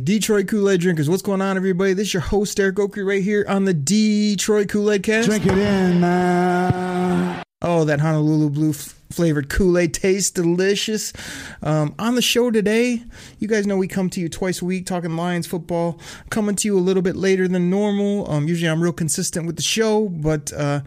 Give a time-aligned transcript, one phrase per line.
[0.00, 1.08] Detroit Kool-Aid drinkers.
[1.08, 1.92] What's going on, everybody?
[1.92, 5.28] This is your host Eric Oakley right here on the Detroit Kool-Aid cast.
[5.28, 7.42] Drink it in, man.
[7.60, 11.12] Oh, that Honolulu Blue f- flavored Kool-Aid tastes delicious.
[11.60, 13.02] Um, on the show today,
[13.40, 15.98] you guys know we come to you twice a week talking Lions football.
[16.30, 18.30] Coming to you a little bit later than normal.
[18.30, 20.82] Um, usually I'm real consistent with the show, but uh,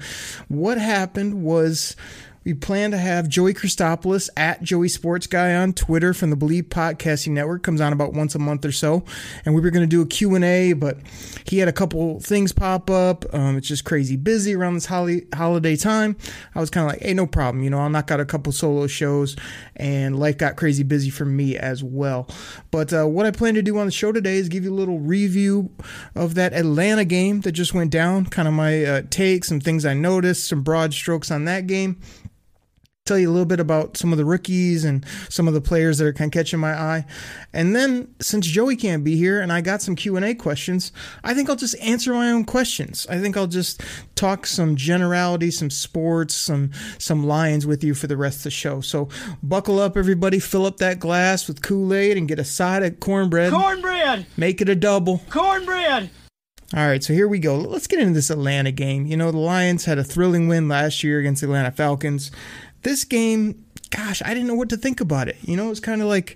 [0.48, 1.98] what happened was
[2.44, 6.66] we plan to have Joey Christopoulos at Joey Sports Guy on Twitter from the Believe
[6.66, 7.62] Podcasting Network.
[7.62, 9.04] Comes on about once a month or so,
[9.46, 10.98] and we were going to do a Q and A, but
[11.46, 13.32] he had a couple things pop up.
[13.32, 16.18] Um, it's just crazy busy around this holiday holiday time.
[16.56, 17.64] I was kind of like, hey, no problem.
[17.64, 19.36] You know, I'll knock out a couple solo shows,
[19.76, 22.28] and life got crazy busy for me as well.
[22.72, 24.74] But uh, what I plan to do on the show today is give you a
[24.74, 25.70] little review
[26.16, 28.26] of that Atlanta game that just went down.
[28.26, 32.02] Kind of my uh, take, some things I noticed, some broad strokes on that game
[33.12, 35.98] tell you a little bit about some of the rookies and some of the players
[35.98, 37.06] that are kind of catching my eye.
[37.52, 41.50] And then since Joey can't be here and I got some Q&A questions, I think
[41.50, 43.06] I'll just answer my own questions.
[43.10, 43.84] I think I'll just
[44.16, 48.52] talk some generality, some sports, some some Lions with you for the rest of the
[48.52, 48.80] show.
[48.80, 49.10] So
[49.44, 53.52] buckle up everybody, fill up that glass with Kool-Aid and get a side of cornbread.
[53.52, 54.26] Cornbread!
[54.38, 55.22] Make it a double.
[55.30, 56.10] Cornbread!
[56.74, 57.58] All right, so here we go.
[57.58, 59.06] Let's get into this Atlanta game.
[59.06, 62.32] You know, the Lions had a thrilling win last year against the Atlanta Falcons.
[62.84, 65.38] This game, gosh, I didn't know what to think about it.
[65.44, 66.36] You know, it's kind of like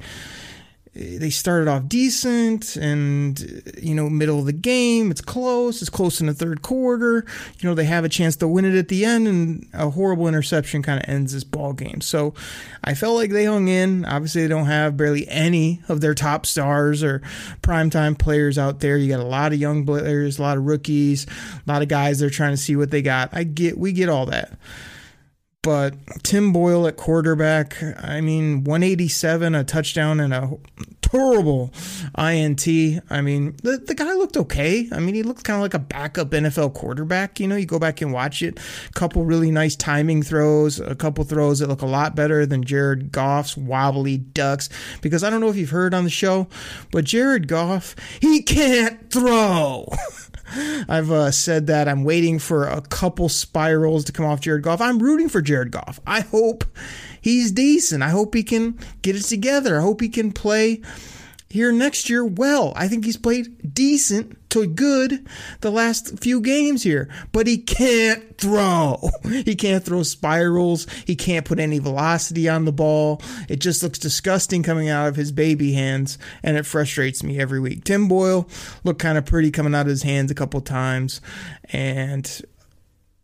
[0.96, 5.90] eh, they started off decent and you know middle of the game it's close it's
[5.90, 7.26] close in the third quarter.
[7.60, 10.28] You know they have a chance to win it at the end and a horrible
[10.28, 12.02] interception kind of ends this ball game.
[12.02, 12.36] So
[12.84, 14.06] i felt like they hung in.
[14.06, 17.24] Obviously they don't have barely any of their top stars or
[17.64, 18.98] primetime players out there.
[18.98, 22.20] You got a lot of young players a lot of rookies a lot of guys
[22.20, 23.30] they're trying to see what they got.
[23.34, 24.60] I get we get all that
[25.66, 30.52] but Tim Boyle at quarterback, I mean, 187, a touchdown, and a
[31.02, 31.74] terrible
[32.16, 32.68] INT.
[33.10, 34.88] I mean, the, the guy looked okay.
[34.92, 37.40] I mean, he looked kind of like a backup NFL quarterback.
[37.40, 38.60] You know, you go back and watch it.
[38.90, 42.64] A couple really nice timing throws, a couple throws that look a lot better than
[42.64, 44.70] Jared Goff's wobbly ducks.
[45.02, 46.48] Because I don't know if you've heard on the show,
[46.92, 49.92] but Jared Goff, he can't throw.
[50.88, 54.82] I've uh, said that I'm waiting for a couple spirals to come off Jared Goff.
[54.82, 56.00] I'm rooting for Jared Goff.
[56.06, 56.64] I hope
[57.20, 58.04] he's decent.
[58.04, 59.78] I hope he can get it together.
[59.80, 60.82] I hope he can play
[61.56, 62.74] here next year well.
[62.76, 65.26] I think he's played decent to good
[65.62, 69.00] the last few games here, but he can't throw.
[69.46, 70.88] He can't throw spirals.
[71.06, 73.22] He can't put any velocity on the ball.
[73.48, 77.60] It just looks disgusting coming out of his baby hands, and it frustrates me every
[77.60, 77.84] week.
[77.84, 78.50] Tim Boyle
[78.84, 81.22] looked kind of pretty coming out of his hands a couple times,
[81.72, 82.42] and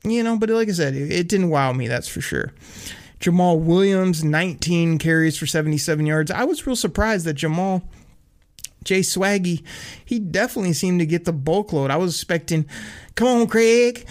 [0.04, 2.54] you know, but like I said, it, didn't wow me, that's for sure.
[3.20, 6.32] Jamaal Williams, 19 carries for 77 yards.
[6.32, 7.84] I was real surprised that Jamaal
[8.84, 9.64] Jay Swaggy,
[10.04, 11.92] he definitely seemed to get the bulk load.
[11.92, 12.66] I was expecting,
[13.16, 14.08] come on, Craig,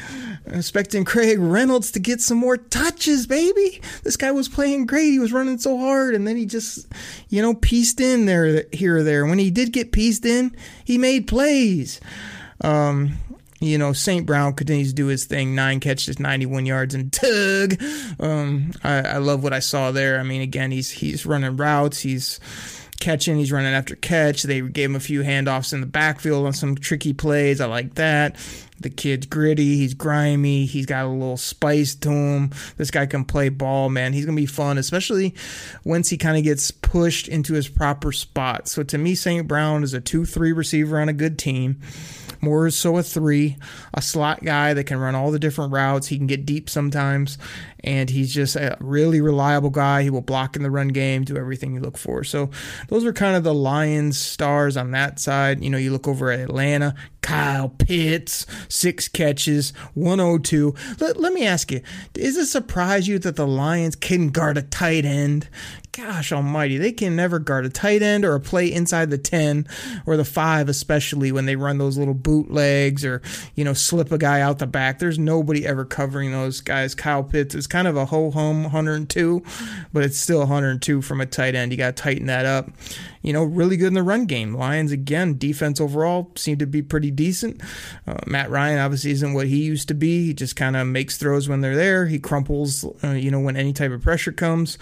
[0.47, 3.80] expecting Craig Reynolds to get some more touches, baby.
[4.04, 5.10] This guy was playing great.
[5.10, 6.86] He was running so hard, and then he just,
[7.28, 9.26] you know, pieced in there, here or there.
[9.26, 10.54] When he did get pieced in,
[10.84, 12.00] he made plays.
[12.62, 13.15] Um,
[13.60, 14.24] you know, St.
[14.24, 15.54] Brown continues to do his thing.
[15.54, 17.80] Nine catches, 91 yards, and tug.
[18.18, 20.18] Um, I, I love what I saw there.
[20.18, 22.00] I mean, again, he's he's running routes.
[22.00, 22.41] He's
[23.00, 23.36] catching.
[23.36, 24.44] He's running after catch.
[24.44, 27.60] They gave him a few handoffs in the backfield on some tricky plays.
[27.60, 28.36] I like that.
[28.80, 29.76] The kid's gritty.
[29.76, 30.64] He's grimy.
[30.64, 32.50] He's got a little spice to him.
[32.76, 34.12] This guy can play ball, man.
[34.12, 35.34] He's going to be fun, especially
[35.84, 38.68] once he kind of gets pushed into his proper spot.
[38.68, 39.47] So to me, St.
[39.47, 41.80] Brown is a 2 3 receiver on a good team.
[42.42, 43.58] More so a three,
[43.92, 46.06] a slot guy that can run all the different routes.
[46.06, 47.36] He can get deep sometimes,
[47.84, 50.03] and he's just a really reliable guy.
[50.03, 52.24] He will block in the run game, do everything you look for.
[52.24, 52.50] So
[52.88, 55.62] those are kind of the Lions stars on that side.
[55.62, 60.74] You know, you look over at Atlanta, Kyle Pitts, six catches, 102.
[61.00, 61.80] Let, let me ask you,
[62.15, 65.48] is it surprise you that the Lions can guard a tight end?
[65.92, 69.66] Gosh almighty, they can never guard a tight end or a play inside the 10
[70.07, 73.21] or the 5, especially when they run those little bootlegs or,
[73.57, 75.01] you know, slip a guy out the back.
[75.01, 76.95] There's nobody ever covering those guys.
[76.95, 79.42] Kyle Pitts is kind of a ho hum 102,
[79.92, 81.72] but it's still 102 from a tight end.
[81.72, 82.71] You got to tighten that up.
[83.22, 84.54] You know, really good in the run game.
[84.54, 87.60] Lions, again, defense overall seemed to be pretty decent.
[88.07, 90.27] Uh, Matt Ryan obviously isn't what he used to be.
[90.27, 92.07] He just kind of makes throws when they're there.
[92.07, 94.78] He crumples, uh, you know, when any type of pressure comes.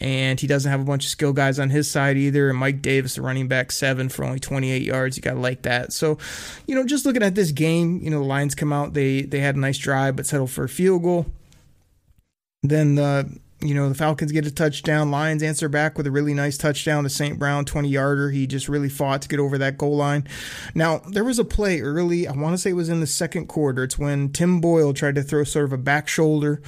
[0.00, 2.48] And he doesn't have a bunch of skill guys on his side either.
[2.50, 5.16] And Mike Davis, running back, seven for only 28 yards.
[5.16, 5.92] You got to like that.
[5.92, 6.18] So,
[6.66, 9.40] you know, just looking at this game, you know, the Lions come out, they, they
[9.40, 11.26] had a nice drive, but settled for a field goal.
[12.62, 15.10] Then the you know, the Falcons get a touchdown.
[15.10, 17.38] Lions answer back with a really nice touchdown to St.
[17.38, 18.30] Brown, 20 yarder.
[18.30, 20.26] He just really fought to get over that goal line.
[20.74, 23.46] Now, there was a play early, I want to say it was in the second
[23.46, 23.84] quarter.
[23.84, 26.60] It's when Tim Boyle tried to throw sort of a back shoulder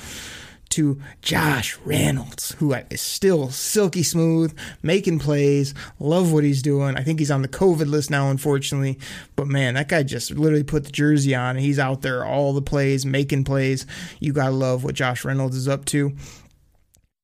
[0.70, 5.75] to Josh Reynolds, who is still silky smooth, making plays.
[5.99, 6.97] Love what he's doing.
[6.97, 8.99] I think he's on the COVID list now, unfortunately.
[9.37, 12.62] But man, that guy just literally put the jersey on he's out there all the
[12.62, 13.87] plays, making plays.
[14.20, 16.15] You got to love what Josh Reynolds is up to.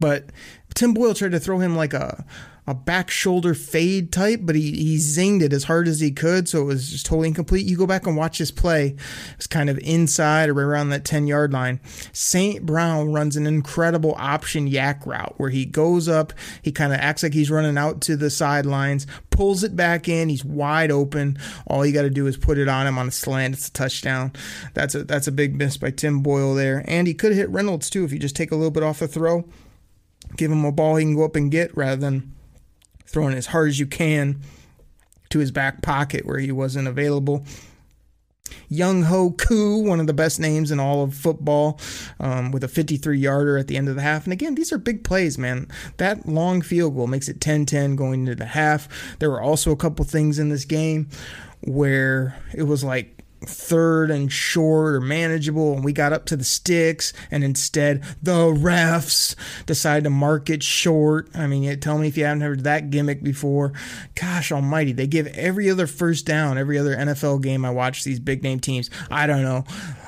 [0.00, 0.30] But
[0.74, 2.24] Tim Boyle tried to throw him like a
[2.66, 6.48] a back shoulder fade type, but he, he zinged it as hard as he could,
[6.48, 7.66] so it was just totally incomplete.
[7.66, 8.96] You go back and watch this play.
[9.36, 11.80] It's kind of inside or around that 10 yard line.
[12.12, 12.64] St.
[12.64, 16.32] Brown runs an incredible option yak route where he goes up,
[16.62, 20.30] he kind of acts like he's running out to the sidelines, pulls it back in,
[20.30, 21.38] he's wide open.
[21.66, 23.54] All you got to do is put it on him on a slant.
[23.54, 24.32] It's a touchdown.
[24.72, 26.82] That's a that's a big miss by Tim Boyle there.
[26.88, 29.08] And he could hit Reynolds too if you just take a little bit off the
[29.08, 29.44] throw
[30.36, 32.32] give him a ball he can go up and get rather than
[33.06, 34.40] throwing as hard as you can
[35.30, 37.44] to his back pocket where he wasn't available.
[38.70, 41.80] Younghoe Koo, one of the best names in all of football,
[42.20, 44.24] um, with a 53 yarder at the end of the half.
[44.24, 45.68] And again, these are big plays, man.
[45.96, 48.88] That long field goal makes it 10 10 going into the half.
[49.18, 51.08] There were also a couple things in this game
[51.60, 56.44] where it was like third and short or manageable and we got up to the
[56.44, 59.34] sticks and instead the refs
[59.66, 61.28] decided to mark it short.
[61.34, 63.72] I mean tell me if you haven't heard that gimmick before.
[64.14, 68.20] Gosh almighty they give every other first down every other nfl game i watch these
[68.20, 68.90] big name teams.
[69.10, 69.64] I don't know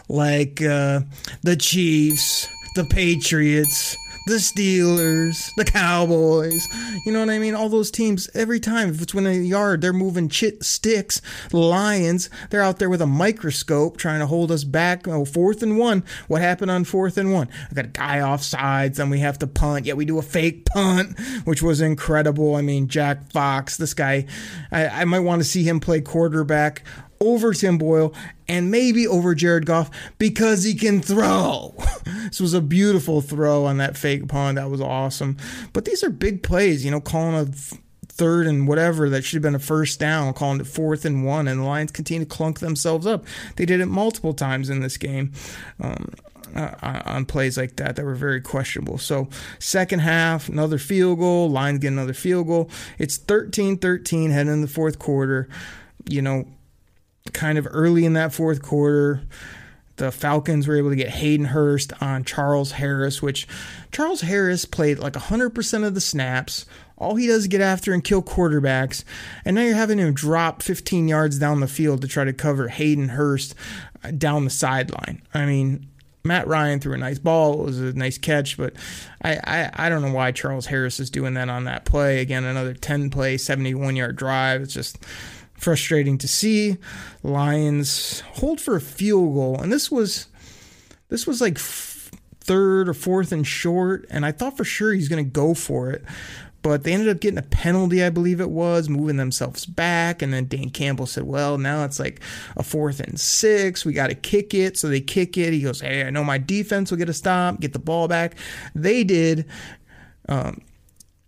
[0.09, 1.00] like uh,
[1.43, 6.67] the chiefs the patriots the Steelers, the Cowboys.
[7.06, 7.55] You know what I mean?
[7.55, 11.23] All those teams, every time, if it's within a yard, they're moving chit sticks.
[11.52, 15.06] Lions, they're out there with a microscope trying to hold us back.
[15.06, 16.02] Oh, fourth and one.
[16.26, 17.49] What happened on fourth and one?
[17.70, 19.87] I got a guy off sides, then we have to punt.
[19.87, 22.56] Yet we do a fake punt, which was incredible.
[22.56, 24.26] I mean, Jack Fox, this guy,
[24.73, 26.82] I, I might want to see him play quarterback
[27.20, 28.14] over Tim Boyle
[28.48, 31.74] and maybe over Jared Goff because he can throw.
[32.24, 34.56] this was a beautiful throw on that fake punt.
[34.56, 35.36] That was awesome.
[35.72, 37.46] But these are big plays, you know, calling a
[38.16, 41.46] third and whatever that should have been a first down, calling it fourth and one,
[41.48, 43.24] and the Lions continue to clunk themselves up.
[43.56, 45.32] They did it multiple times in this game.
[45.80, 46.12] Um,
[46.54, 48.98] uh, on plays like that that were very questionable.
[48.98, 49.28] So,
[49.58, 52.70] second half, another field goal, Lions get another field goal.
[52.98, 55.48] It's 13 13 heading in the fourth quarter.
[56.08, 56.46] You know,
[57.32, 59.23] kind of early in that fourth quarter,
[59.97, 63.49] the Falcons were able to get Hayden Hurst on Charles Harris, which
[63.92, 66.66] Charles Harris played like 100% of the snaps.
[66.99, 69.04] All he does is get after and kill quarterbacks.
[69.45, 72.68] And now you're having him drop 15 yards down the field to try to cover
[72.68, 73.54] Hayden Hurst
[74.04, 75.23] uh, down the sideline.
[75.35, 75.87] I mean,
[76.25, 77.61] Matt Ryan threw a nice ball.
[77.61, 78.75] It was a nice catch, but
[79.23, 82.21] I, I, I don't know why Charles Harris is doing that on that play.
[82.21, 84.62] Again, another 10 play, 71 yard drive.
[84.62, 84.99] It's just
[85.58, 86.78] frustrating to see.
[87.22, 90.28] Lions hold for a field goal, and this was
[91.08, 95.25] this was like third or fourth and short, and I thought for sure he's going
[95.25, 96.04] to go for it.
[96.62, 100.20] But they ended up getting a penalty, I believe it was, moving themselves back.
[100.20, 102.20] And then Dan Campbell said, Well, now it's like
[102.56, 103.84] a fourth and six.
[103.84, 104.76] We got to kick it.
[104.76, 105.52] So they kick it.
[105.52, 108.34] He goes, Hey, I know my defense will get a stop, get the ball back.
[108.75, 109.46] They did.
[110.28, 110.60] Um,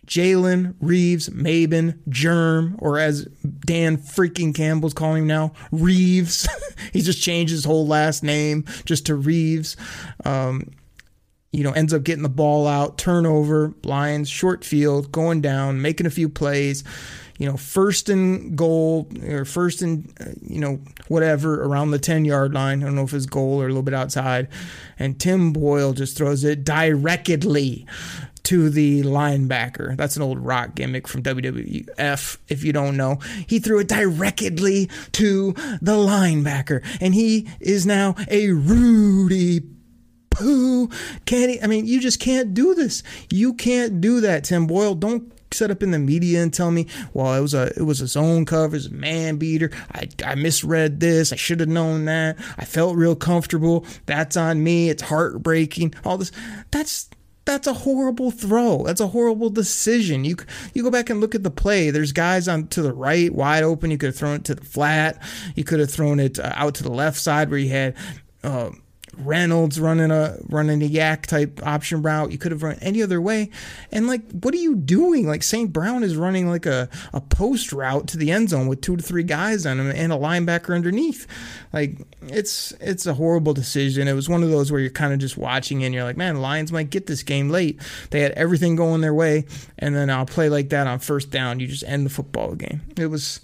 [0.09, 3.25] Jalen, Reeves, Maybin, Germ, or as
[3.67, 6.49] Dan freaking Campbell's calling him now, Reeves.
[6.93, 9.77] he just changed his whole last name just to Reeves.
[10.25, 10.71] Um,
[11.53, 16.07] you know, ends up getting the ball out, turnover, Lions, short field, going down, making
[16.07, 16.85] a few plays.
[17.39, 22.25] You know, first and goal or first and, uh, you know, whatever around the 10
[22.25, 22.83] yard line.
[22.83, 24.49] I don't know if it's goal or a little bit outside.
[24.99, 27.87] And Tim Boyle just throws it directly
[28.49, 29.95] to the linebacker.
[29.95, 33.19] That's an old rock gimmick from WWF, if you don't know.
[33.47, 35.53] He threw it directly to
[35.83, 39.61] the linebacker, and he is now a Rudy
[40.31, 40.89] Poo.
[41.27, 41.63] Can't he?
[41.63, 43.03] I mean, you just can't do this.
[43.29, 44.95] You can't do that, Tim Boyle.
[44.95, 48.01] Don't set up in the media and tell me, well, it was a it was
[48.01, 49.71] a zone cover, it a man beater.
[49.93, 51.35] I, I misread this.
[51.35, 52.39] I should have known that.
[52.57, 53.85] I felt real comfortable.
[54.07, 54.89] That's on me.
[54.89, 55.95] It's heartbreaking.
[56.07, 56.33] All this.
[56.71, 57.11] That's
[57.49, 58.83] that's a horrible throw.
[58.85, 60.25] That's a horrible decision.
[60.25, 60.37] You
[60.75, 61.91] you go back and look at the play.
[61.91, 63.91] There's guys on to the right, wide open.
[63.91, 65.21] You could have thrown it to the flat.
[65.57, 67.97] You could have thrown it uh, out to the left side where you had.
[68.45, 68.71] Uh,
[69.21, 72.33] Reynolds running a running a YAC type option route.
[72.33, 73.51] You could have run any other way.
[73.93, 75.27] And like, what are you doing?
[75.27, 75.73] Like St.
[75.73, 79.03] Brown is running like a, a post route to the end zone with two to
[79.03, 81.27] three guys on him and a linebacker underneath.
[81.73, 84.09] Like it's it's a horrible decision.
[84.09, 86.41] It was one of those where you're kind of just watching and you're like, man,
[86.41, 87.81] Lions might get this game late.
[88.11, 89.47] They had everything going their way,
[89.79, 91.61] and then I'll play like that on first down.
[91.61, 92.81] You just end the football game.
[92.97, 93.41] It was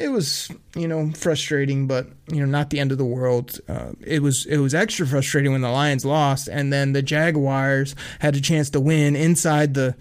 [0.00, 3.58] it was you know frustrating, but you know not the end of the world.
[3.68, 7.94] Uh, it was it was extra frustrating when the Lions lost, and then the Jaguars
[8.18, 9.94] had a chance to win inside the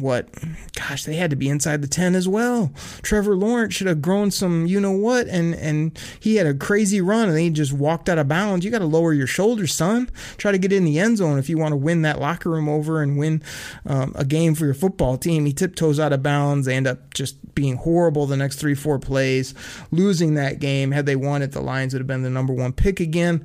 [0.00, 0.28] what
[0.74, 2.72] gosh they had to be inside the 10 as well.
[3.02, 7.00] Trevor lawrence should have grown some you know what and and he had a crazy
[7.00, 8.64] run and he just walked out of bounds.
[8.64, 10.10] You got to lower your shoulders son.
[10.36, 12.68] Try to get in the end zone if you want to win that locker room
[12.68, 13.42] over and win
[13.86, 15.46] um, a game for your football team.
[15.46, 18.98] He tiptoes out of bounds they end up just being horrible the next three four
[18.98, 19.54] plays
[19.90, 20.90] losing that game.
[20.92, 23.44] Had they won it the lions would have been the number one pick again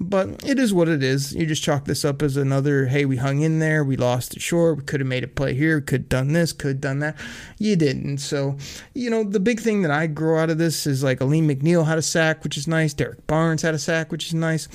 [0.00, 1.34] but it is what it is.
[1.34, 4.42] You just chalk this up as another, hey, we hung in there, we lost it
[4.42, 7.00] short, we could have made a play here, could have done this, could have done
[7.00, 7.16] that.
[7.58, 8.18] You didn't.
[8.18, 8.56] So,
[8.94, 11.86] you know, the big thing that I grow out of this is like Alim McNeill
[11.86, 12.94] had a sack, which is nice.
[12.94, 14.68] Derrick Barnes had a sack, which is nice.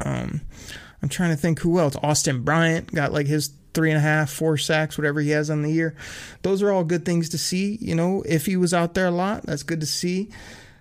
[0.00, 0.40] Um,
[1.02, 1.96] I'm trying to think who else.
[2.02, 5.62] Austin Bryant got like his three and a half, four sacks, whatever he has on
[5.62, 5.94] the year.
[6.42, 7.78] Those are all good things to see.
[7.80, 10.30] You know, if he was out there a lot, that's good to see.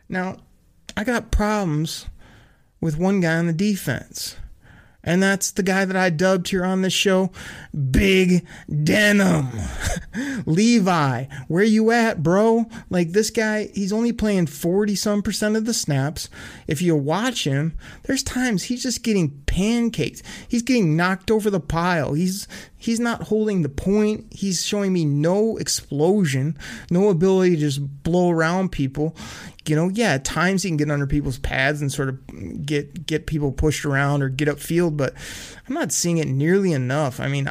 [0.09, 0.37] Now,
[0.97, 2.05] I got problems
[2.85, 4.37] with one guy on the defense.
[5.03, 7.31] And that's the guy that I dubbed here on this show,
[7.91, 8.45] Big
[8.83, 9.49] Denim.
[10.45, 12.65] Levi, where you at, bro?
[12.89, 16.27] Like this guy, he's only playing 40 some percent of the snaps.
[16.67, 20.23] If you watch him, there's times he's just getting pancaked.
[20.47, 22.13] He's getting knocked over the pile.
[22.13, 22.47] He's
[22.85, 24.27] he's not holding the point.
[24.31, 26.55] He's showing me no explosion,
[26.91, 29.15] no ability to just blow around people
[29.67, 33.05] you know, yeah, at times he can get under people's pads and sort of get
[33.05, 35.13] get people pushed around or get upfield, but
[35.67, 37.19] I'm not seeing it nearly enough.
[37.19, 37.49] I mean,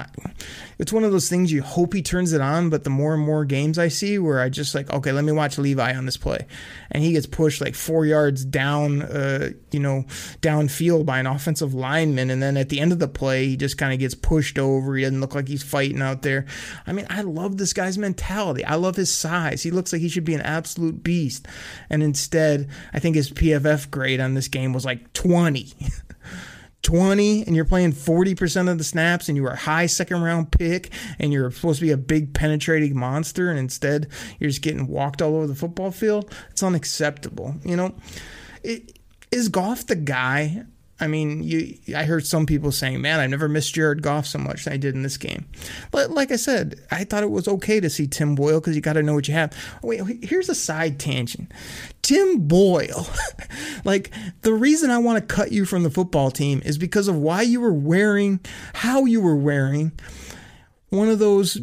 [0.78, 3.22] it's one of those things you hope he turns it on, but the more and
[3.22, 6.16] more games I see where I just like, okay, let me watch Levi on this
[6.16, 6.46] play,
[6.92, 10.04] and he gets pushed like four yards down, uh, you know,
[10.40, 13.78] downfield by an offensive lineman, and then at the end of the play, he just
[13.78, 14.94] kind of gets pushed over.
[14.94, 16.46] He doesn't look like he's fighting out there.
[16.86, 18.64] I mean, I love this guy's mentality.
[18.64, 19.64] I love his size.
[19.64, 21.48] He looks like he should be an absolute beast,
[21.90, 25.72] and instead, I think his PFF grade on this game was like 20.
[26.84, 30.52] 20 and you're playing 40% of the snaps and you are a high second round
[30.52, 34.86] pick and you're supposed to be a big penetrating monster and instead you're just getting
[34.86, 37.56] walked all over the football field, it's unacceptable.
[37.64, 37.94] You know,
[38.62, 38.98] it,
[39.32, 40.64] is Goff the guy
[41.00, 41.76] I mean, you.
[41.96, 44.76] I heard some people saying, "Man, I've never missed Jared Goff so much than I
[44.76, 45.46] did in this game."
[45.90, 48.80] But like I said, I thought it was okay to see Tim Boyle because you
[48.80, 49.52] got to know what you have.
[49.82, 51.50] Wait, here's a side tangent.
[52.02, 53.08] Tim Boyle,
[53.84, 57.16] like the reason I want to cut you from the football team is because of
[57.16, 58.38] why you were wearing,
[58.74, 59.92] how you were wearing
[60.90, 61.60] one of those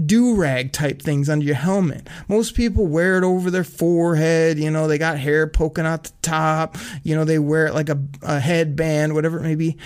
[0.00, 2.08] do rag type things under your helmet.
[2.28, 4.58] Most people wear it over their forehead.
[4.58, 6.76] You know, they got hair poking out the top.
[7.02, 9.76] You know, they wear it like a, a headband, whatever it may be.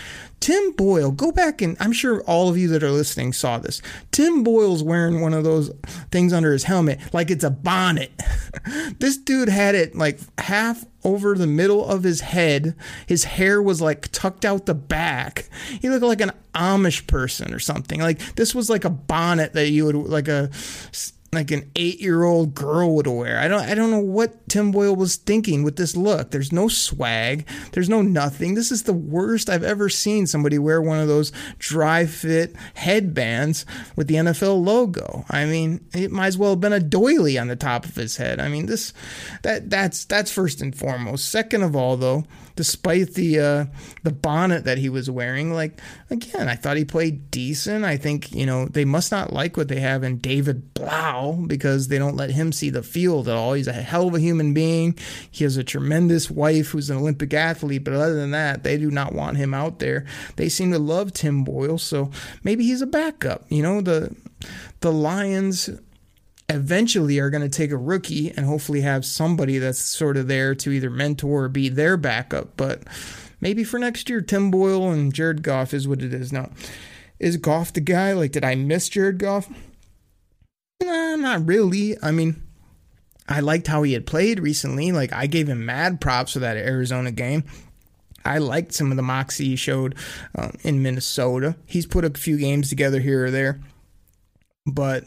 [0.45, 3.81] Tim Boyle, go back and I'm sure all of you that are listening saw this.
[4.11, 5.71] Tim Boyle's wearing one of those
[6.11, 8.13] things under his helmet like it's a bonnet.
[8.99, 12.77] this dude had it like half over the middle of his head.
[13.07, 15.49] His hair was like tucked out the back.
[15.81, 17.99] He looked like an Amish person or something.
[17.99, 20.51] Like this was like a bonnet that you would like a
[21.35, 23.38] like an eight-year-old girl would wear.
[23.38, 26.31] I don't I don't know what Tim Boyle was thinking with this look.
[26.31, 27.47] There's no swag.
[27.73, 28.55] There's no nothing.
[28.55, 33.67] This is the worst I've ever seen somebody wear one of those dry fit headbands
[33.97, 35.25] with the NFL logo.
[35.31, 38.17] I mean, it might as well have been a doily on the top of his
[38.17, 38.41] head.
[38.41, 38.93] I mean, this
[39.43, 41.29] that that's that's first and foremost.
[41.29, 42.25] Second of all, though,
[42.57, 43.65] despite the uh,
[44.03, 45.53] the bonnet that he was wearing.
[45.53, 45.81] Like
[46.11, 47.85] again, I thought he played decent.
[47.85, 51.89] I think you know they must not like what they have in David Blough because
[51.89, 53.55] they don't let him see the field at all.
[53.55, 54.99] He's a hell of a human being.
[55.31, 58.91] He has a tremendous wife who's an Olympic athlete, but other than that, they do
[58.91, 60.05] not want him out there.
[60.37, 62.11] They seem to love Tim Boyle, so
[62.43, 63.45] maybe he's a backup.
[63.49, 64.15] You know, the
[64.81, 65.71] the Lions
[66.49, 70.55] eventually are going to take a rookie and hopefully have somebody that's sort of there
[70.55, 72.57] to either mentor or be their backup.
[72.57, 72.83] But
[73.41, 76.51] maybe for next year, Tim Boyle and Jared Goff is what it is now.
[77.19, 78.13] Is Goff the guy?
[78.13, 79.49] Like, did I miss Jared Goff?
[80.83, 81.97] Nah, not really.
[82.03, 82.43] I mean,
[83.29, 84.93] I liked how he had played recently.
[84.93, 87.45] Like, I gave him mad props for that Arizona game.
[88.25, 89.95] I liked some of the moxie he showed
[90.35, 91.57] um, in Minnesota.
[91.67, 93.61] He's put a few games together here or there.
[94.67, 95.05] But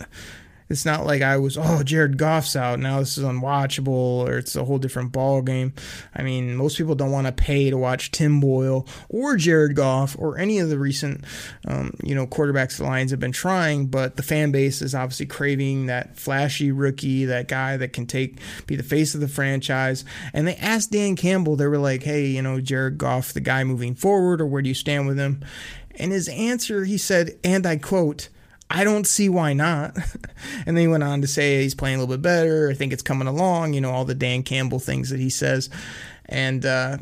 [0.69, 2.79] it's not like I was, oh, Jared Goff's out.
[2.79, 5.73] Now this is unwatchable or it's a whole different ball game.
[6.13, 10.15] I mean, most people don't want to pay to watch Tim Boyle or Jared Goff
[10.19, 11.23] or any of the recent,
[11.67, 15.25] um, you know, quarterbacks the Lions have been trying, but the fan base is obviously
[15.25, 20.03] craving that flashy rookie, that guy that can take, be the face of the franchise.
[20.33, 23.63] And they asked Dan Campbell, they were like, hey, you know, Jared Goff, the guy
[23.63, 25.43] moving forward, or where do you stand with him?
[25.95, 28.29] And his answer, he said, and I quote,
[28.69, 29.95] I don't see why not.
[30.65, 32.69] and then he went on to say he's playing a little bit better.
[32.69, 35.69] I think it's coming along, you know, all the Dan Campbell things that he says.
[36.25, 36.97] And uh,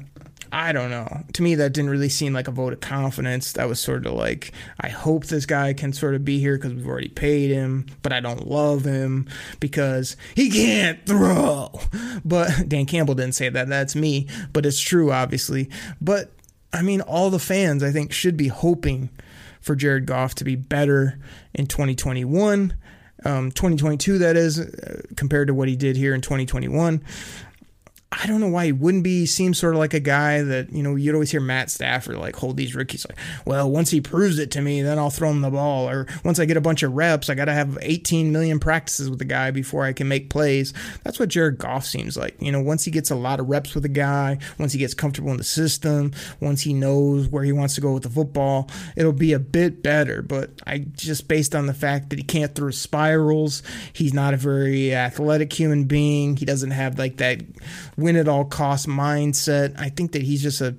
[0.52, 1.24] I don't know.
[1.34, 3.54] To me, that didn't really seem like a vote of confidence.
[3.54, 6.74] That was sort of like, I hope this guy can sort of be here because
[6.74, 9.28] we've already paid him, but I don't love him
[9.60, 11.80] because he can't throw.
[12.24, 13.68] But Dan Campbell didn't say that.
[13.68, 14.28] That's me.
[14.54, 15.70] But it's true, obviously.
[16.02, 16.32] But
[16.74, 19.10] I mean, all the fans, I think, should be hoping
[19.66, 21.18] for Jared Goff to be better
[21.56, 22.76] in 2021.
[23.26, 27.02] Um, 2022, that is, uh, compared to what he did here in 2021.
[28.18, 29.22] I don't know why he wouldn't be.
[29.22, 32.18] He seems sort of like a guy that, you know, you'd always hear Matt Stafford
[32.18, 35.30] like hold these rookies like, well, once he proves it to me, then I'll throw
[35.30, 35.90] him the ball.
[35.90, 39.10] Or once I get a bunch of reps, I got to have 18 million practices
[39.10, 40.74] with the guy before I can make plays.
[41.04, 42.42] That's what Jared Goff seems like.
[42.42, 44.94] You know, once he gets a lot of reps with a guy, once he gets
[44.94, 48.70] comfortable in the system, once he knows where he wants to go with the football,
[48.96, 50.22] it'll be a bit better.
[50.22, 54.38] But I just based on the fact that he can't throw spirals, he's not a
[54.38, 56.38] very athletic human being.
[56.38, 57.42] He doesn't have like that
[58.06, 59.78] win at all cost mindset.
[59.80, 60.76] I think that he's just a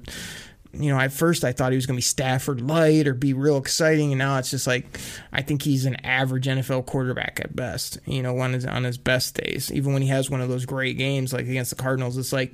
[0.78, 3.32] you know, at first I thought he was going to be Stafford light or be
[3.32, 5.00] real exciting, and now it's just like
[5.32, 7.99] I think he's an average NFL quarterback at best.
[8.06, 10.67] You know, on his on his best days, even when he has one of those
[10.67, 12.52] great games like against the Cardinals, it's like,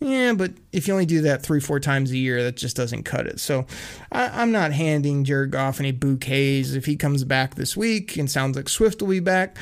[0.00, 3.02] yeah, but if you only do that three four times a year, that just doesn't
[3.02, 3.40] cut it.
[3.40, 3.66] So
[4.12, 8.30] I, am not handing Jared Goff any bouquets if he comes back this week and
[8.30, 9.56] sounds like Swift will be back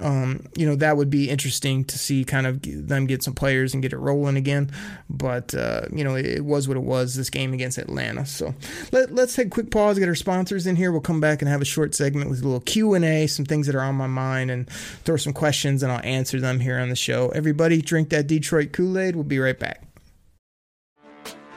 [0.00, 3.72] um, you know that would be interesting to see kind of them get some players
[3.72, 4.70] and get it rolling again.
[5.08, 8.26] But uh, you know it, it, was what it was this game against Atlanta.
[8.26, 8.54] So
[8.92, 10.92] let, us take a quick pause, get our sponsors in here.
[10.92, 13.44] We'll come back and have a short segment with a little Q and A, some
[13.44, 16.78] things that are on my mind, and throw some questions, and I'll answer them here
[16.78, 17.28] on the show.
[17.30, 19.14] Everybody, drink that Detroit Kool Aid.
[19.14, 19.82] We'll be right back.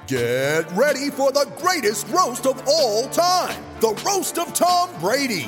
[0.07, 5.47] Get ready for the greatest roast of all time the roast of Tom Brady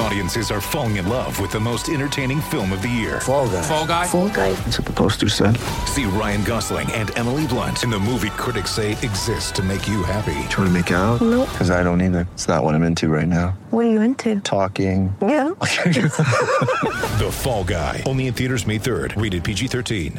[0.00, 3.20] Audiences are falling in love with the most entertaining film of the year.
[3.20, 3.62] Fall guy.
[3.62, 4.06] Fall guy.
[4.06, 4.52] Fall guy.
[4.52, 5.56] That's what the poster said.
[5.86, 10.02] See Ryan Gosling and Emily Blunt in the movie critics say exists to make you
[10.02, 10.32] happy.
[10.48, 11.20] Trying to make it out?
[11.20, 11.48] Nope.
[11.50, 12.26] Because I don't either.
[12.32, 13.50] It's not what I'm into right now.
[13.70, 14.40] What are you into?
[14.40, 15.14] Talking.
[15.20, 15.50] Yeah.
[17.22, 18.02] The Fall Guy.
[18.06, 19.20] Only in theaters May 3rd.
[19.20, 20.18] Rated PG-13.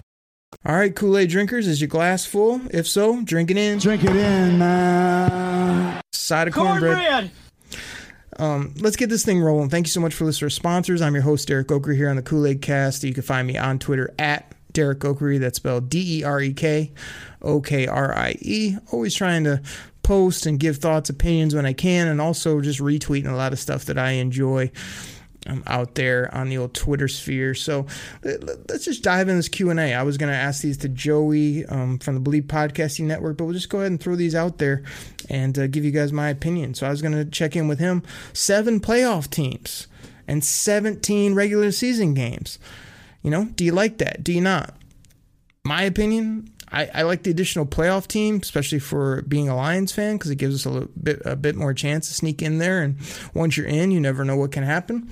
[0.65, 2.61] All right, Kool Aid drinkers, is your glass full?
[2.71, 3.79] If so, drink it in.
[3.79, 6.01] Drink it in, man.
[6.13, 6.95] Side of cornbread.
[6.97, 7.31] Cornbread.
[8.39, 9.69] Um, let's get this thing rolling.
[9.69, 11.01] Thank you so much for listening to sponsors.
[11.01, 13.03] I'm your host, Derek Oakery, here on the Kool Aid Cast.
[13.03, 15.39] You can find me on Twitter at Derek Oakery.
[15.39, 16.91] That's spelled D E R E K
[17.41, 18.77] O K R I E.
[18.91, 19.61] Always trying to
[20.01, 23.59] post and give thoughts, opinions when I can, and also just retweeting a lot of
[23.59, 24.71] stuff that I enjoy
[25.47, 27.53] um, out there on the old Twitter sphere.
[27.53, 27.85] So
[28.23, 29.93] let- let's just dive in this Q and A.
[29.93, 33.45] I was going to ask these to Joey um, from the Believe Podcasting Network, but
[33.45, 34.83] we'll just go ahead and throw these out there
[35.29, 36.73] and uh, give you guys my opinion.
[36.73, 38.03] So I was going to check in with him.
[38.33, 39.87] Seven playoff teams
[40.27, 42.59] and 17 regular season games.
[43.21, 44.23] You know, do you like that?
[44.23, 44.75] Do you not?
[45.65, 50.17] My opinion, I, I like the additional playoff team, especially for being a Lions fan,
[50.17, 52.81] because it gives us a little bit a bit more chance to sneak in there.
[52.81, 52.97] And
[53.33, 55.09] once you're in, you never know what can happen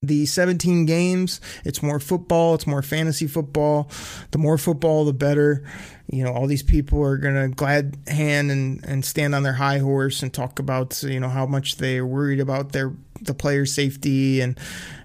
[0.00, 3.90] the 17 games it's more football it's more fantasy football
[4.30, 5.64] the more football the better
[6.06, 9.78] you know all these people are gonna glad hand and and stand on their high
[9.78, 14.40] horse and talk about you know how much they're worried about their the player safety
[14.40, 14.56] and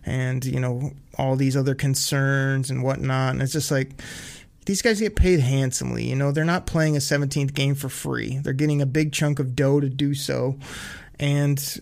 [0.05, 3.99] and you know all these other concerns and whatnot and it's just like
[4.65, 6.05] these guys get paid handsomely.
[6.05, 8.37] You know, they're not playing a 17th game for free.
[8.37, 10.57] They're getting a big chunk of dough to do so.
[11.19, 11.81] And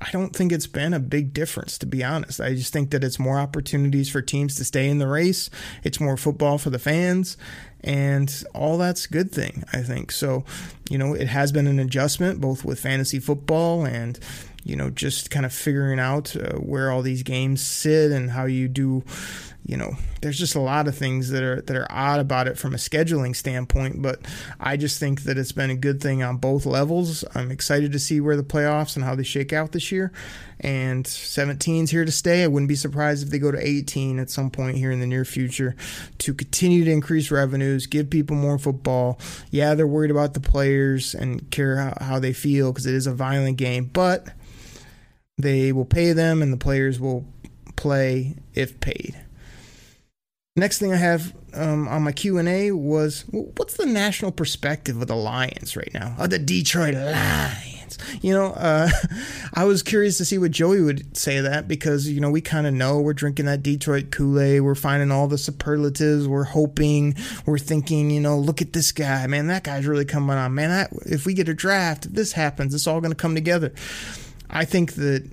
[0.00, 2.40] I don't think it's been a big difference, to be honest.
[2.40, 5.50] I just think that it's more opportunities for teams to stay in the race.
[5.84, 7.36] It's more football for the fans,
[7.82, 10.10] and all that's a good thing, I think.
[10.10, 10.44] So,
[10.90, 14.18] you know, it has been an adjustment both with fantasy football and,
[14.64, 18.46] you know, just kind of figuring out uh, where all these games sit and how
[18.46, 19.04] you do
[19.64, 22.58] you know, there's just a lot of things that are that are odd about it
[22.58, 24.20] from a scheduling standpoint, but
[24.58, 27.24] I just think that it's been a good thing on both levels.
[27.34, 30.12] I'm excited to see where the playoffs and how they shake out this year.
[30.58, 32.42] And 17's here to stay.
[32.42, 35.06] I wouldn't be surprised if they go to 18 at some point here in the
[35.06, 35.76] near future
[36.18, 39.18] to continue to increase revenues, give people more football.
[39.50, 43.06] Yeah, they're worried about the players and care how, how they feel because it is
[43.06, 44.28] a violent game, but
[45.38, 47.26] they will pay them and the players will
[47.76, 49.21] play if paid.
[50.54, 55.00] Next thing I have um, on my Q and A was what's the national perspective
[55.00, 56.14] of the Lions right now?
[56.18, 58.48] Of the Detroit Lions, you know.
[58.48, 58.90] Uh,
[59.54, 62.66] I was curious to see what Joey would say that because you know we kind
[62.66, 64.60] of know we're drinking that Detroit Kool Aid.
[64.60, 66.28] We're finding all the superlatives.
[66.28, 67.14] We're hoping.
[67.46, 68.10] We're thinking.
[68.10, 69.46] You know, look at this guy, man.
[69.46, 70.68] That guy's really coming on, man.
[70.68, 73.72] That if we get a draft, if this happens, it's all going to come together.
[74.50, 75.30] I think that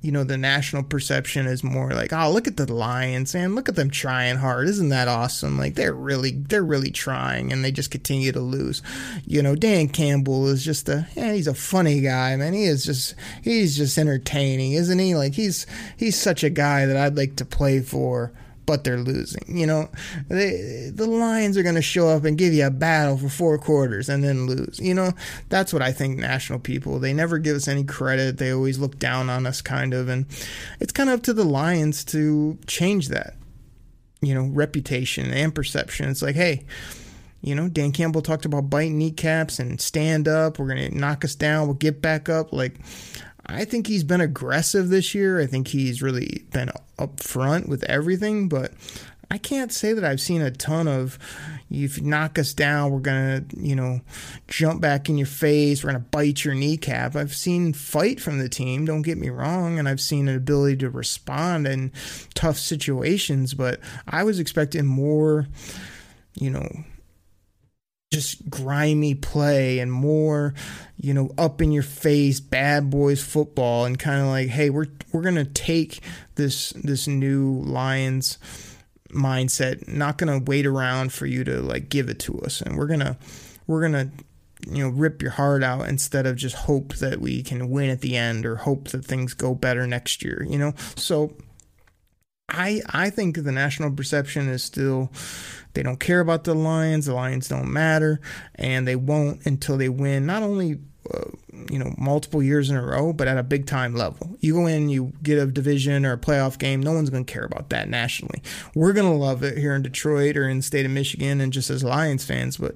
[0.00, 3.54] you know the national perception is more like oh look at the lions man.
[3.54, 4.68] Look at them trying hard.
[4.68, 5.58] Isn't that awesome?
[5.58, 8.82] Like they're really they're really trying and they just continue to lose.
[9.26, 12.54] You know dan campbell is just a yeah he's a funny guy man.
[12.54, 15.14] He is just he's just entertaining isn't he?
[15.14, 18.32] Like he's he's such a guy that i'd like to play for
[18.70, 19.42] but they're losing.
[19.48, 19.88] You know,
[20.28, 23.58] they, the Lions are going to show up and give you a battle for four
[23.58, 24.78] quarters and then lose.
[24.78, 25.10] You know,
[25.48, 28.38] that's what I think national people, they never give us any credit.
[28.38, 30.08] They always look down on us, kind of.
[30.08, 30.26] And
[30.78, 33.34] it's kind of up to the Lions to change that,
[34.20, 36.08] you know, reputation and perception.
[36.08, 36.64] It's like, hey,
[37.42, 40.60] you know, Dan Campbell talked about biting kneecaps and stand up.
[40.60, 41.66] We're going to knock us down.
[41.66, 42.52] We'll get back up.
[42.52, 42.76] Like,
[43.52, 45.40] I think he's been aggressive this year.
[45.40, 48.72] I think he's really been upfront with everything, but
[49.30, 51.18] I can't say that I've seen a ton of
[51.68, 54.00] you knock us down, we're gonna, you know,
[54.48, 57.14] jump back in your face, we're gonna bite your kneecap.
[57.14, 60.78] I've seen fight from the team, don't get me wrong, and I've seen an ability
[60.78, 61.92] to respond in
[62.34, 65.46] tough situations, but I was expecting more,
[66.34, 66.68] you know,
[68.10, 70.52] just grimy play and more,
[70.96, 74.88] you know, up in your face bad boys football and kind of like, hey, we're
[75.12, 76.00] we're gonna take
[76.34, 78.38] this this new Lions
[79.10, 82.88] mindset, not gonna wait around for you to like give it to us, and we're
[82.88, 83.16] gonna
[83.68, 84.10] we're gonna
[84.68, 88.00] you know rip your heart out instead of just hope that we can win at
[88.00, 90.74] the end or hope that things go better next year, you know.
[90.96, 91.32] So
[92.50, 95.10] I I think the national perception is still
[95.74, 97.06] they don't care about the Lions.
[97.06, 98.20] The Lions don't matter,
[98.56, 100.78] and they won't until they win not only
[101.12, 101.30] uh,
[101.70, 104.36] you know, multiple years in a row, but at a big time level.
[104.40, 107.32] You go in, you get a division or a playoff game, no one's going to
[107.32, 108.42] care about that nationally.
[108.74, 111.52] We're going to love it here in Detroit or in the state of Michigan and
[111.52, 112.74] just as Lions fans, but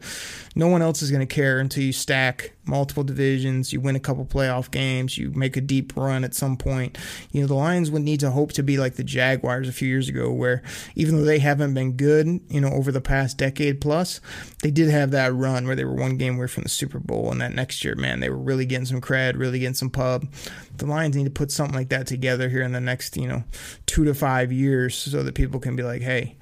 [0.54, 4.00] no one else is going to care until you stack multiple divisions, you win a
[4.00, 6.96] couple playoff games, you make a deep run at some point.
[7.30, 9.88] You know, the Lions would need to hope to be like the Jaguars a few
[9.88, 10.62] years ago, where
[10.94, 14.20] even though they haven't been good, you know, over the past decade plus,
[14.62, 17.30] they did have that run where they were one game away from the Super Bowl.
[17.30, 20.26] And that next year, man, they were really getting some cred, really getting some pub.
[20.76, 23.44] The Lions need to put something like that together here in the next, you know,
[23.86, 26.36] two to five years so that people can be like, hey,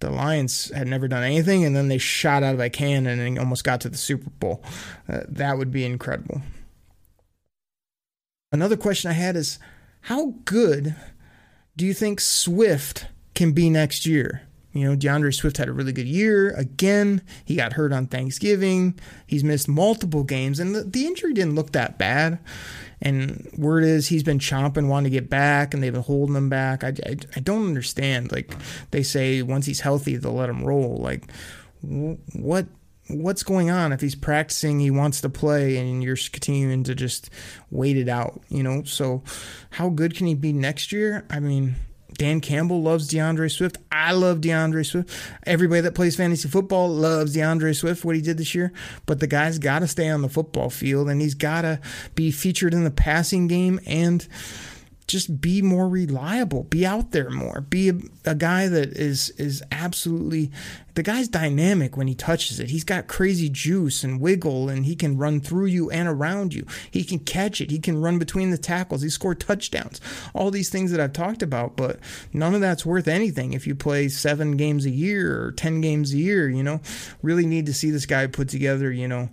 [0.00, 3.38] the Lions had never done anything, and then they shot out of a cannon and
[3.38, 4.62] almost got to the Super Bowl.
[5.08, 6.40] Uh, that would be incredible.
[8.50, 9.58] Another question I had is
[10.02, 10.96] how good
[11.76, 14.42] do you think Swift can be next year?
[14.72, 16.50] You know, D'Andre Swift had a really good year.
[16.50, 18.98] Again, he got hurt on Thanksgiving.
[19.26, 22.38] He's missed multiple games, and the, the injury didn't look that bad.
[23.02, 26.48] And word is he's been chomping, wanting to get back, and they've been holding him
[26.48, 26.84] back.
[26.84, 28.30] I, I, I don't understand.
[28.30, 28.54] Like
[28.90, 30.98] they say, once he's healthy, they'll let him roll.
[30.98, 31.24] Like
[31.82, 32.66] what
[33.08, 37.30] what's going on if he's practicing he wants to play and you're continuing to just
[37.70, 39.22] wait it out you know so
[39.70, 41.74] how good can he be next year i mean
[42.20, 43.78] Dan Campbell loves D'Andre Swift.
[43.90, 45.08] I love D'Andre Swift.
[45.46, 48.74] Everybody that plays fantasy football loves D'Andre Swift, what he did this year.
[49.06, 51.80] But the guy's got to stay on the football field and he's got to
[52.14, 54.28] be featured in the passing game and
[55.10, 57.94] just be more reliable, be out there more, be a,
[58.24, 60.50] a, guy that is is absolutely
[60.94, 62.70] the guy's dynamic when he touches it.
[62.70, 66.66] He's got crazy juice and wiggle, and he can run through you and around you.
[66.90, 67.70] He can catch it.
[67.70, 69.02] He can run between the tackles.
[69.02, 70.00] He scored touchdowns.
[70.34, 71.98] All these things that I've talked about, but
[72.32, 76.12] none of that's worth anything if you play seven games a year or ten games
[76.12, 76.48] a year.
[76.48, 76.80] You know,
[77.22, 78.92] really need to see this guy put together.
[78.92, 79.28] You know.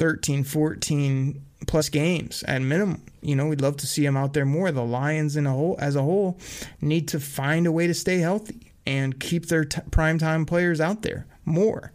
[0.00, 3.02] 13, 14 plus games at minimum.
[3.22, 4.70] You know, we'd love to see him out there more.
[4.70, 6.38] The Lions in a whole as a whole
[6.80, 11.02] need to find a way to stay healthy and keep their t- primetime players out
[11.02, 11.92] there more.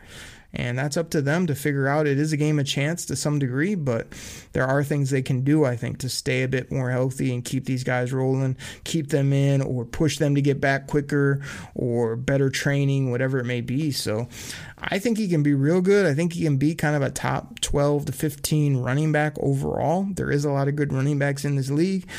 [0.54, 2.08] And that's up to them to figure out.
[2.08, 4.08] It is a game of chance to some degree, but
[4.54, 7.46] there are things they can do, I think, to stay a bit more healthy and
[7.46, 11.42] keep these guys rolling, keep them in, or push them to get back quicker,
[11.76, 13.92] or better training, whatever it may be.
[13.92, 14.28] So
[14.80, 16.08] I think he can be real good.
[16.08, 20.08] I think he can be kind of a top 12 to 15 running back overall.
[20.10, 22.10] There is a lot of good running backs in this league.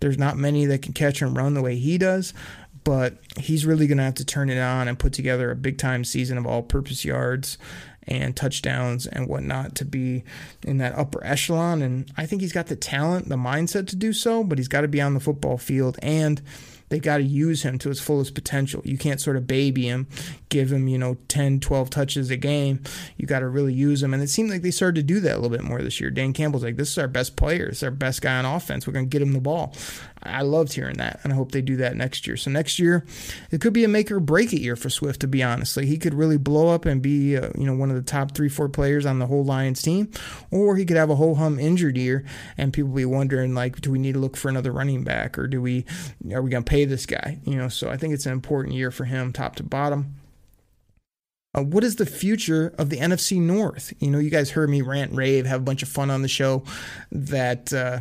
[0.00, 2.34] There's not many that can catch and run the way he does
[2.84, 5.78] but he's really going to have to turn it on and put together a big
[5.78, 7.58] time season of all purpose yards
[8.06, 10.24] and touchdowns and whatnot to be
[10.62, 11.82] in that upper echelon.
[11.82, 14.82] And I think he's got the talent, the mindset to do so, but he's got
[14.82, 16.42] to be on the football field and
[16.88, 18.82] they got to use him to his fullest potential.
[18.84, 20.06] You can't sort of baby him,
[20.48, 22.82] give him, you know, 10, 12 touches a game.
[23.16, 24.14] You got to really use him.
[24.14, 26.10] And it seemed like they started to do that a little bit more this year.
[26.10, 27.66] Dan Campbell's like, this is our best player.
[27.66, 28.86] It's our best guy on offense.
[28.86, 29.74] We're going to get him the ball.
[30.26, 32.36] I loved hearing that, and I hope they do that next year.
[32.36, 33.04] So next year,
[33.50, 35.20] it could be a make or break it year for Swift.
[35.20, 37.90] To be honest, like he could really blow up and be, uh, you know, one
[37.90, 40.10] of the top three, four players on the whole Lions team,
[40.50, 42.24] or he could have a whole hum injured year,
[42.56, 45.46] and people be wondering like, do we need to look for another running back, or
[45.46, 45.84] do we,
[46.32, 47.38] are we going to pay this guy?
[47.44, 50.16] You know, so I think it's an important year for him, top to bottom.
[51.56, 53.92] Uh, what is the future of the NFC North?
[54.00, 56.28] You know, you guys heard me rant, rave, have a bunch of fun on the
[56.28, 56.64] show.
[57.12, 58.00] That uh,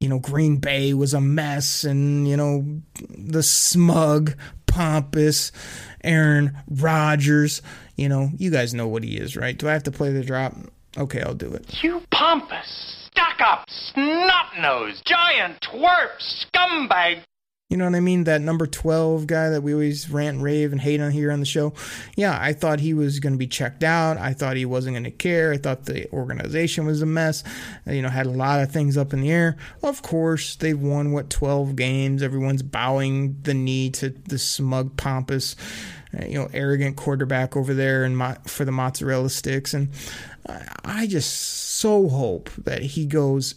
[0.00, 4.34] you know, Green Bay was a mess, and you know, the smug,
[4.66, 5.52] pompous
[6.02, 7.62] Aaron Rodgers.
[7.96, 9.56] You know, you guys know what he is, right?
[9.56, 10.54] Do I have to play the drop?
[10.96, 11.84] Okay, I'll do it.
[11.84, 17.22] You pompous, stuck up, snot nosed, giant twerp, scumbag,
[17.70, 18.24] you know what I mean?
[18.24, 21.46] That number 12 guy that we always rant, rave, and hate on here on the
[21.46, 21.72] show.
[22.16, 24.18] Yeah, I thought he was going to be checked out.
[24.18, 25.52] I thought he wasn't going to care.
[25.52, 27.44] I thought the organization was a mess.
[27.86, 29.56] You know, had a lot of things up in the air.
[29.84, 32.24] Of course, they've won, what, 12 games.
[32.24, 35.54] Everyone's bowing the knee to the smug, pompous,
[36.18, 39.74] uh, you know, arrogant quarterback over there and for the mozzarella sticks.
[39.74, 39.90] And
[40.84, 43.54] I just so hope that he goes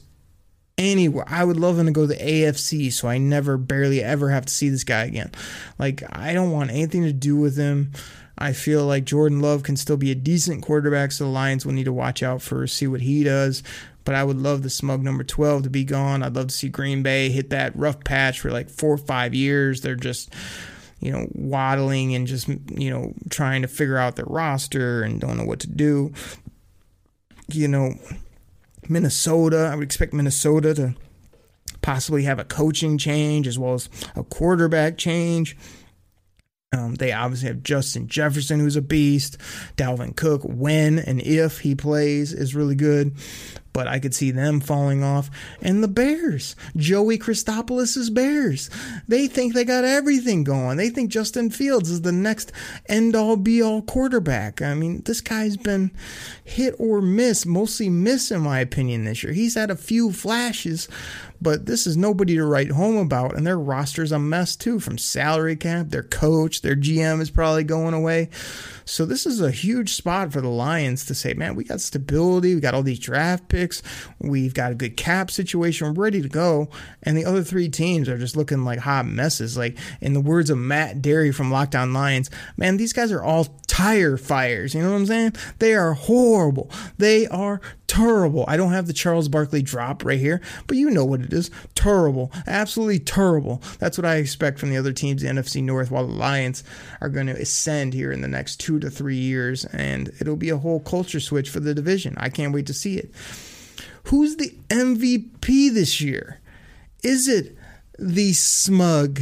[0.78, 1.26] anywhere.
[1.28, 4.46] I would love him to go to the AFC so I never, barely ever have
[4.46, 5.32] to see this guy again.
[5.78, 7.92] Like, I don't want anything to do with him.
[8.38, 11.74] I feel like Jordan Love can still be a decent quarterback, so the Lions will
[11.74, 13.62] need to watch out for, see what he does.
[14.06, 16.24] But I would love the smug number 12 to be gone.
[16.24, 19.34] I'd love to see Green Bay hit that rough patch for like four or five
[19.34, 19.82] years.
[19.82, 20.34] They're just,
[21.00, 25.38] you know, waddling and just, you know, trying to figure out their roster and don't
[25.38, 26.12] know what to do.
[27.50, 27.94] You know,
[28.90, 29.70] Minnesota.
[29.72, 30.96] I would expect Minnesota to
[31.82, 35.58] possibly have a coaching change as well as a quarterback change.
[36.76, 39.38] Um, they obviously have Justin Jefferson, who's a beast.
[39.78, 43.16] Dalvin Cook, when and if he plays, is really good
[43.74, 45.30] but I could see them falling off.
[45.62, 48.70] And the Bears, Joey Christopoulos' Bears,
[49.08, 50.78] they think they got everything going.
[50.78, 52.52] They think Justin Fields is the next
[52.88, 54.62] end all be all quarterback.
[54.62, 55.92] I mean, this guy's been
[56.44, 59.34] hit or miss, mostly miss in my opinion this year.
[59.34, 60.88] He's had a few flashes,
[61.42, 63.36] but this is nobody to write home about.
[63.36, 67.64] And their roster's a mess too from salary cap, their coach, their GM is probably
[67.64, 68.30] going away.
[68.86, 72.56] So this is a huge spot for the Lions to say, man, we got stability,
[72.56, 73.82] we got all these draft picks,
[74.20, 76.70] we've got a good cap situation, we're ready to go.
[77.04, 79.58] And the other three teams are just looking like hot messes.
[79.58, 83.46] Like in the words of Matt Derry from Lockdown Lions, man, these guys are all
[83.68, 84.76] tire fires.
[84.76, 85.36] You know what I'm saying?
[85.60, 86.70] They are horrible.
[86.98, 87.60] They are
[87.94, 88.44] terrible.
[88.48, 91.52] I don't have the Charles Barkley drop right here, but you know what it is.
[91.76, 92.32] Terrible.
[92.48, 93.62] Absolutely terrible.
[93.78, 96.64] That's what I expect from the other teams the NFC North while the Lions
[97.02, 100.50] are going to ascend here in the next two to three years, and it'll be
[100.50, 102.16] a whole culture switch for the division.
[102.18, 103.12] I can't wait to see it.
[104.06, 106.42] Who's the MVP this year?
[107.04, 107.58] Is it
[107.98, 109.22] the smug,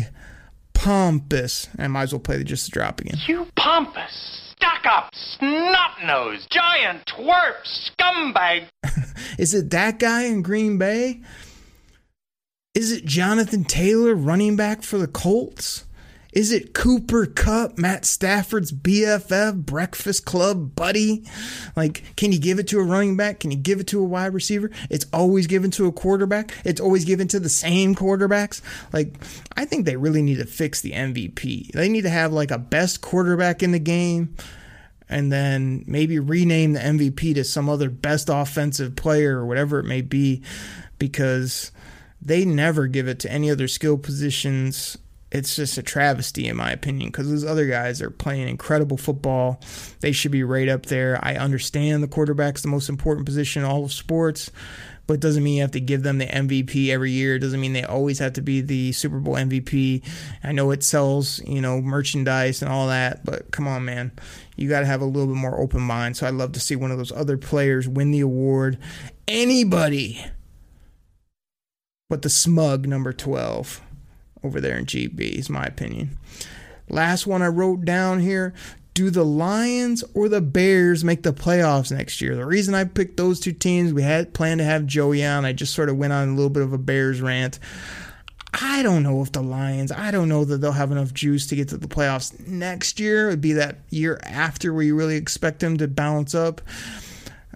[0.73, 1.69] pompous?
[1.77, 3.19] I might as well play the just the drop again.
[3.27, 8.67] You pompous, stuck up, snot nosed, giant twerp, scumbag.
[9.37, 11.21] Is it that guy in Green Bay?
[12.73, 15.85] Is it Jonathan Taylor, running back for the Colts?
[16.31, 21.25] Is it Cooper Kupp, Matt Stafford's BFF, Breakfast Club buddy?
[21.75, 23.41] Like, can you give it to a running back?
[23.41, 24.71] Can you give it to a wide receiver?
[24.89, 26.53] It's always given to a quarterback.
[26.63, 28.61] It's always given to the same quarterbacks.
[28.93, 29.15] Like,
[29.57, 31.71] I think they really need to fix the MVP.
[31.73, 34.35] They need to have like a best quarterback in the game
[35.09, 39.85] and then maybe rename the MVP to some other best offensive player or whatever it
[39.85, 40.41] may be
[40.97, 41.71] because
[42.21, 44.97] they never give it to any other skill positions
[45.31, 49.61] it's just a travesty in my opinion because those other guys are playing incredible football.
[50.01, 51.19] They should be right up there.
[51.21, 54.51] I understand the quarterback's the most important position in all of sports,
[55.07, 57.35] but it doesn't mean you have to give them the MVP every year.
[57.35, 60.03] It doesn't mean they always have to be the Super Bowl MVP.
[60.43, 64.11] I know it sells, you know, merchandise and all that, but come on, man.
[64.57, 66.17] You got to have a little bit more open mind.
[66.17, 68.77] So I'd love to see one of those other players win the award.
[69.27, 70.25] Anybody
[72.11, 73.81] but the smug number 12
[74.43, 76.17] over there in GB, is my opinion.
[76.89, 78.53] Last one I wrote down here.
[78.93, 82.35] Do the Lions or the Bears make the playoffs next year?
[82.35, 85.45] The reason I picked those two teams, we had planned to have Joey on.
[85.45, 87.57] I just sort of went on a little bit of a Bears rant.
[88.53, 91.55] I don't know if the Lions, I don't know that they'll have enough juice to
[91.55, 93.27] get to the playoffs next year.
[93.27, 96.59] It would be that year after where you really expect them to balance up.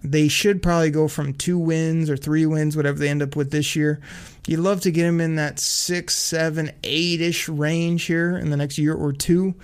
[0.03, 3.51] They should probably go from two wins or three wins, whatever they end up with
[3.51, 3.99] this year.
[4.47, 8.57] You'd love to get them in that six, seven, eight ish range here in the
[8.57, 9.55] next year or two.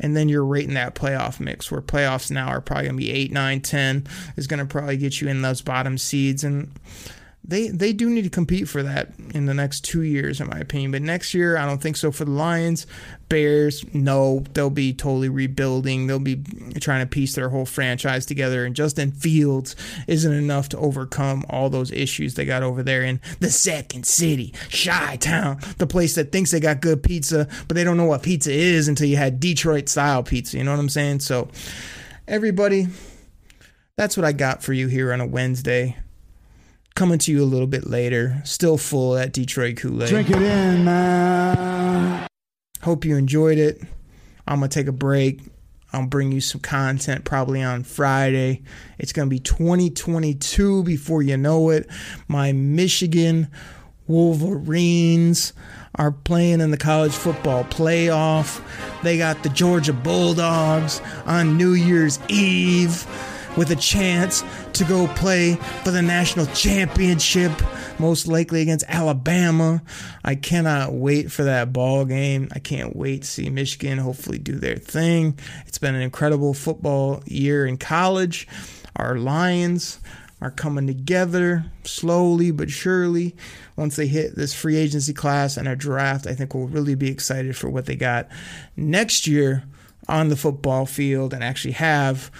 [0.00, 3.12] And then you're rating that playoff mix where playoffs now are probably going to be
[3.12, 6.44] eight, nine, 10 is going to probably get you in those bottom seeds.
[6.44, 6.72] And
[7.44, 10.58] they they do need to compete for that in the next two years, in my
[10.58, 10.92] opinion.
[10.92, 12.86] But next year, I don't think so for the Lions.
[13.28, 16.06] Bears, no, they'll be totally rebuilding.
[16.06, 16.42] They'll be
[16.80, 18.64] trying to piece their whole franchise together.
[18.64, 19.74] And Justin Fields
[20.06, 24.54] isn't enough to overcome all those issues they got over there in the second city,
[24.70, 28.22] Chi Town, the place that thinks they got good pizza, but they don't know what
[28.22, 30.58] pizza is until you had Detroit style pizza.
[30.58, 31.20] You know what I'm saying?
[31.20, 31.48] So,
[32.28, 32.86] everybody,
[33.96, 35.96] that's what I got for you here on a Wednesday
[36.94, 38.40] coming to you a little bit later.
[38.44, 40.08] Still full at Detroit Kool Aid.
[40.08, 42.26] Drink it in, man.
[42.82, 43.80] Hope you enjoyed it.
[44.46, 45.40] I'm going to take a break.
[45.92, 48.62] I'll bring you some content probably on Friday.
[48.98, 51.88] It's going to be 2022 before you know it.
[52.28, 53.48] My Michigan
[54.06, 55.52] Wolverines
[55.96, 58.62] are playing in the college football playoff.
[59.02, 63.06] They got the Georgia Bulldogs on New Year's Eve
[63.56, 67.52] with a chance to go play for the national championship,
[67.98, 69.82] most likely against Alabama.
[70.24, 72.48] I cannot wait for that ball game.
[72.52, 75.38] I can't wait to see Michigan hopefully do their thing.
[75.66, 78.48] It's been an incredible football year in college.
[78.96, 79.98] Our Lions
[80.40, 83.36] are coming together slowly but surely.
[83.76, 87.10] Once they hit this free agency class and a draft, I think we'll really be
[87.10, 88.28] excited for what they got
[88.76, 89.62] next year
[90.08, 92.30] on the football field and actually have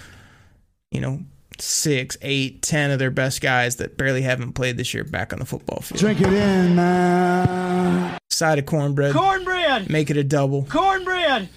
[0.93, 1.21] you know,
[1.59, 5.39] six, eight, ten of their best guys that barely haven't played this year back on
[5.39, 5.99] the football field.
[6.01, 8.19] Drink it in, man.
[8.31, 9.15] Side of cornbread.
[9.15, 9.91] Cornbread!
[9.91, 10.65] Make it a double.
[10.65, 11.49] Cornbread!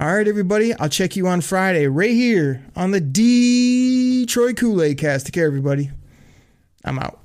[0.00, 0.74] All right, everybody.
[0.74, 5.26] I'll check you on Friday right here on the Detroit Kool Aid cast.
[5.26, 5.90] Take care, everybody.
[6.84, 7.20] I'm out.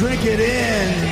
[0.00, 1.09] Drink it in.